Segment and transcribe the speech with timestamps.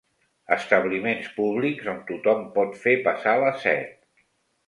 [0.53, 3.93] Establiments públics on tothom pot fer passar la set.